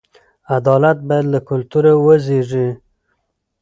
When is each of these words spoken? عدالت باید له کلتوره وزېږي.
عدالت 0.57 0.97
باید 1.07 1.25
له 1.33 1.39
کلتوره 1.49 1.91
وزېږي. 2.05 2.67